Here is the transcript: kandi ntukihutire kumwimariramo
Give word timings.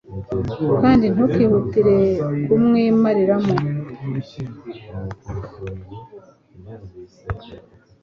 kandi 0.81 1.05
ntukihutire 1.13 1.95
kumwimariramo 2.45 3.53